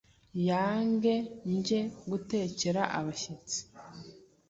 [0.49, 1.13] yange
[1.55, 3.59] nge gutekera abashyitsi,